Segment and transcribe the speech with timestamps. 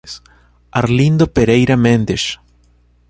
[0.71, 2.39] Arlindo Pereira Mendes